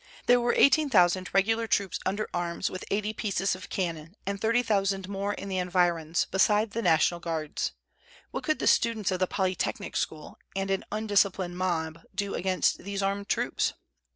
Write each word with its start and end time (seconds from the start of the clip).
There 0.25 0.41
were 0.41 0.55
eighteen 0.57 0.89
thousand 0.89 1.29
regular 1.31 1.67
troops 1.67 1.99
under 2.07 2.27
arms 2.33 2.71
with 2.71 2.83
eighty 2.89 3.13
pieces 3.13 3.53
of 3.53 3.69
cannon, 3.69 4.15
and 4.25 4.41
thirty 4.41 4.63
thousand 4.63 5.07
more 5.07 5.35
in 5.35 5.47
the 5.47 5.59
environs, 5.59 6.25
besides 6.31 6.73
the 6.73 6.81
National 6.81 7.19
Guards. 7.19 7.73
What 8.31 8.43
could 8.43 8.57
the 8.57 8.65
students 8.65 9.11
of 9.11 9.19
the 9.19 9.27
Polytechnic 9.27 9.95
School 9.95 10.39
and 10.55 10.71
an 10.71 10.85
undisciplined 10.91 11.55
mob 11.59 12.01
do 12.15 12.33
against 12.33 12.79
these 12.79 13.03
armed 13.03 13.29
troops? 13.29 13.73